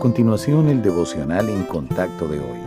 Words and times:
continuación, 0.00 0.68
el 0.68 0.82
devocional 0.82 1.48
en 1.48 1.62
contacto 1.62 2.26
de 2.26 2.40
hoy. 2.40 2.58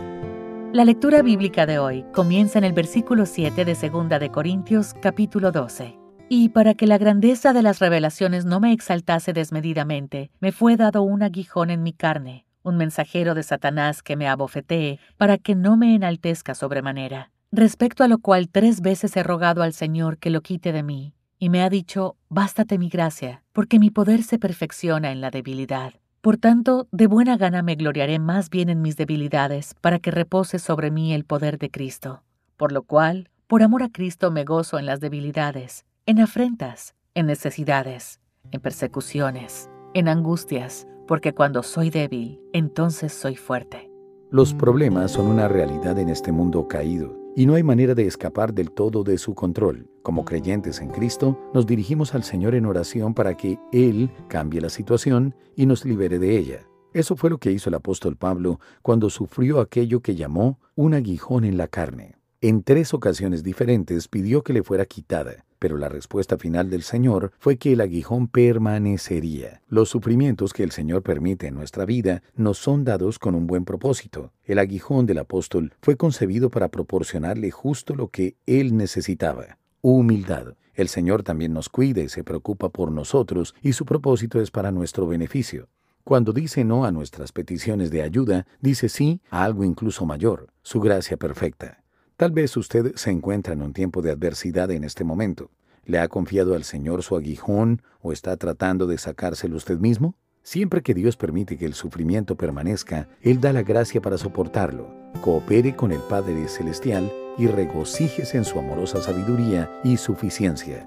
La 0.72 0.86
lectura 0.86 1.20
bíblica 1.20 1.66
de 1.66 1.78
hoy 1.78 2.04
comienza 2.14 2.58
en 2.58 2.64
el 2.64 2.72
versículo 2.72 3.26
7 3.26 3.66
de 3.66 3.74
2 3.74 4.08
de 4.20 4.30
Corintios, 4.30 4.94
capítulo 5.02 5.52
12. 5.52 5.98
Y 6.30 6.48
para 6.50 6.74
que 6.74 6.86
la 6.86 6.96
grandeza 6.96 7.52
de 7.52 7.62
las 7.62 7.80
revelaciones 7.80 8.46
no 8.46 8.60
me 8.60 8.72
exaltase 8.72 9.34
desmedidamente, 9.34 10.30
me 10.40 10.52
fue 10.52 10.76
dado 10.76 11.02
un 11.02 11.22
aguijón 11.22 11.70
en 11.70 11.82
mi 11.82 11.92
carne, 11.92 12.46
un 12.62 12.76
mensajero 12.76 13.34
de 13.34 13.42
Satanás 13.42 14.02
que 14.02 14.16
me 14.16 14.28
abofetee, 14.28 14.98
para 15.18 15.36
que 15.36 15.54
no 15.54 15.76
me 15.76 15.94
enaltezca 15.94 16.54
sobremanera. 16.54 17.30
Respecto 17.52 18.04
a 18.04 18.08
lo 18.08 18.18
cual 18.18 18.48
tres 18.48 18.80
veces 18.80 19.16
he 19.16 19.22
rogado 19.22 19.62
al 19.62 19.74
Señor 19.74 20.18
que 20.18 20.30
lo 20.30 20.40
quite 20.40 20.72
de 20.72 20.82
mí, 20.82 21.14
y 21.38 21.50
me 21.50 21.62
ha 21.62 21.68
dicho, 21.68 22.16
Bástate 22.28 22.78
mi 22.78 22.88
gracia, 22.88 23.42
porque 23.52 23.78
mi 23.78 23.90
poder 23.90 24.22
se 24.22 24.38
perfecciona 24.38 25.12
en 25.12 25.20
la 25.20 25.30
debilidad. 25.30 25.94
Por 26.24 26.38
tanto, 26.38 26.88
de 26.90 27.06
buena 27.06 27.36
gana 27.36 27.62
me 27.62 27.74
gloriaré 27.74 28.18
más 28.18 28.48
bien 28.48 28.70
en 28.70 28.80
mis 28.80 28.96
debilidades, 28.96 29.74
para 29.82 29.98
que 29.98 30.10
repose 30.10 30.58
sobre 30.58 30.90
mí 30.90 31.12
el 31.12 31.26
poder 31.26 31.58
de 31.58 31.70
Cristo. 31.70 32.22
Por 32.56 32.72
lo 32.72 32.82
cual, 32.82 33.28
por 33.46 33.62
amor 33.62 33.82
a 33.82 33.90
Cristo 33.90 34.30
me 34.30 34.44
gozo 34.44 34.78
en 34.78 34.86
las 34.86 35.00
debilidades, 35.00 35.84
en 36.06 36.20
afrentas, 36.20 36.94
en 37.12 37.26
necesidades, 37.26 38.20
en 38.52 38.62
persecuciones, 38.62 39.68
en 39.92 40.08
angustias, 40.08 40.86
porque 41.06 41.34
cuando 41.34 41.62
soy 41.62 41.90
débil, 41.90 42.40
entonces 42.54 43.12
soy 43.12 43.36
fuerte. 43.36 43.90
Los 44.30 44.54
problemas 44.54 45.10
son 45.10 45.26
una 45.26 45.46
realidad 45.46 45.98
en 45.98 46.08
este 46.08 46.32
mundo 46.32 46.68
caído 46.68 47.23
y 47.36 47.46
no 47.46 47.54
hay 47.54 47.62
manera 47.62 47.94
de 47.94 48.06
escapar 48.06 48.54
del 48.54 48.70
todo 48.70 49.04
de 49.04 49.18
su 49.18 49.34
control. 49.34 49.88
Como 50.02 50.24
creyentes 50.24 50.80
en 50.80 50.88
Cristo, 50.88 51.38
nos 51.52 51.66
dirigimos 51.66 52.14
al 52.14 52.24
Señor 52.24 52.54
en 52.54 52.66
oración 52.66 53.14
para 53.14 53.36
que 53.36 53.58
Él 53.72 54.10
cambie 54.28 54.60
la 54.60 54.68
situación 54.68 55.34
y 55.56 55.66
nos 55.66 55.84
libere 55.84 56.18
de 56.18 56.36
ella. 56.36 56.66
Eso 56.92 57.16
fue 57.16 57.30
lo 57.30 57.38
que 57.38 57.50
hizo 57.50 57.70
el 57.70 57.74
apóstol 57.74 58.16
Pablo 58.16 58.60
cuando 58.82 59.10
sufrió 59.10 59.60
aquello 59.60 60.00
que 60.00 60.14
llamó 60.14 60.60
un 60.76 60.94
aguijón 60.94 61.44
en 61.44 61.56
la 61.56 61.66
carne. 61.66 62.16
En 62.40 62.62
tres 62.62 62.94
ocasiones 62.94 63.42
diferentes 63.42 64.06
pidió 64.06 64.42
que 64.42 64.52
le 64.52 64.62
fuera 64.62 64.84
quitada, 64.84 65.44
pero 65.64 65.78
la 65.78 65.88
respuesta 65.88 66.36
final 66.36 66.68
del 66.68 66.82
Señor 66.82 67.32
fue 67.38 67.56
que 67.56 67.72
el 67.72 67.80
aguijón 67.80 68.28
permanecería. 68.28 69.62
Los 69.66 69.88
sufrimientos 69.88 70.52
que 70.52 70.62
el 70.62 70.72
Señor 70.72 71.02
permite 71.02 71.46
en 71.46 71.54
nuestra 71.54 71.86
vida 71.86 72.22
nos 72.36 72.58
son 72.58 72.84
dados 72.84 73.18
con 73.18 73.34
un 73.34 73.46
buen 73.46 73.64
propósito. 73.64 74.30
El 74.44 74.58
aguijón 74.58 75.06
del 75.06 75.16
apóstol 75.16 75.72
fue 75.80 75.96
concebido 75.96 76.50
para 76.50 76.68
proporcionarle 76.68 77.50
justo 77.50 77.94
lo 77.94 78.08
que 78.08 78.36
él 78.44 78.76
necesitaba, 78.76 79.56
humildad. 79.80 80.48
El 80.74 80.88
Señor 80.88 81.22
también 81.22 81.54
nos 81.54 81.70
cuida 81.70 82.02
y 82.02 82.10
se 82.10 82.24
preocupa 82.24 82.68
por 82.68 82.92
nosotros 82.92 83.54
y 83.62 83.72
su 83.72 83.86
propósito 83.86 84.42
es 84.42 84.50
para 84.50 84.70
nuestro 84.70 85.06
beneficio. 85.06 85.70
Cuando 86.04 86.34
dice 86.34 86.62
no 86.64 86.84
a 86.84 86.92
nuestras 86.92 87.32
peticiones 87.32 87.90
de 87.90 88.02
ayuda, 88.02 88.46
dice 88.60 88.90
sí 88.90 89.22
a 89.30 89.44
algo 89.44 89.64
incluso 89.64 90.04
mayor, 90.04 90.48
su 90.60 90.78
gracia 90.80 91.16
perfecta. 91.16 91.83
Tal 92.16 92.30
vez 92.30 92.56
usted 92.56 92.94
se 92.94 93.10
encuentra 93.10 93.54
en 93.54 93.62
un 93.62 93.72
tiempo 93.72 94.00
de 94.00 94.12
adversidad 94.12 94.70
en 94.70 94.84
este 94.84 95.02
momento. 95.02 95.50
¿Le 95.84 95.98
ha 95.98 96.06
confiado 96.06 96.54
al 96.54 96.62
Señor 96.62 97.02
su 97.02 97.16
aguijón 97.16 97.82
o 98.02 98.12
está 98.12 98.36
tratando 98.36 98.86
de 98.86 98.98
sacárselo 98.98 99.56
usted 99.56 99.78
mismo? 99.78 100.14
Siempre 100.44 100.82
que 100.82 100.94
Dios 100.94 101.16
permite 101.16 101.58
que 101.58 101.66
el 101.66 101.74
sufrimiento 101.74 102.36
permanezca, 102.36 103.08
Él 103.20 103.40
da 103.40 103.52
la 103.52 103.64
gracia 103.64 104.00
para 104.00 104.16
soportarlo. 104.16 104.94
Coopere 105.22 105.74
con 105.74 105.90
el 105.90 106.00
Padre 106.08 106.46
Celestial 106.46 107.10
y 107.36 107.48
regocíjese 107.48 108.36
en 108.36 108.44
su 108.44 108.60
amorosa 108.60 109.02
sabiduría 109.02 109.68
y 109.82 109.96
suficiencia. 109.96 110.86